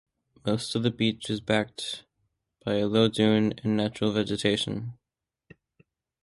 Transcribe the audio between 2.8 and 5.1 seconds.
low dune and natural vegetation.